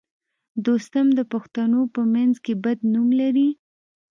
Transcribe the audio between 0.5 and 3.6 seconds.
دوستم د پښتنو په منځ کې بد نوم لري